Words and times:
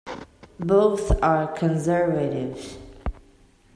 Both 0.59 1.11
are 1.21 1.45
Conservatives. 1.45 2.79